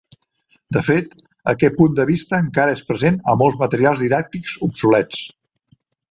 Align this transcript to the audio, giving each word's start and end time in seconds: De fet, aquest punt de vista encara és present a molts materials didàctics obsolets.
De 0.75 0.81
fet, 0.85 1.11
aquest 1.51 1.75
punt 1.81 1.99
de 1.99 2.05
vista 2.11 2.39
encara 2.45 2.73
és 2.77 2.81
present 2.87 3.19
a 3.33 3.35
molts 3.41 3.59
materials 3.65 4.01
didàctics 4.05 4.57
obsolets. 4.69 5.21